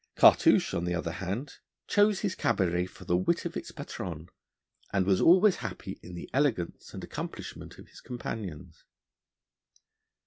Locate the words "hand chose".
1.11-2.21